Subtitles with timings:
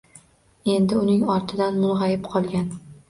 [0.75, 2.75] Endi uning ortidan mung’ayib qolgan